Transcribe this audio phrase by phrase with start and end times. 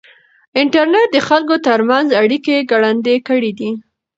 [0.61, 3.71] انټرنېټ د خلکو ترمنځ اړیکې ګړندۍ کړې دي.